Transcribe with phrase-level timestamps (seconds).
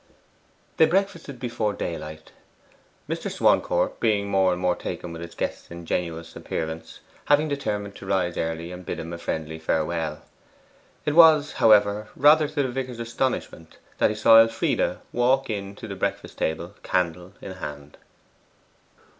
[0.77, 2.31] They breakfasted before daylight;
[3.07, 3.29] Mr.
[3.29, 8.35] Swancourt, being more and more taken with his guest's ingenuous appearance, having determined to rise
[8.35, 10.23] early and bid him a friendly farewell.
[11.05, 15.87] It was, however, rather to the vicar's astonishment, that he saw Elfride walk in to
[15.87, 17.97] the breakfast table, candle in hand.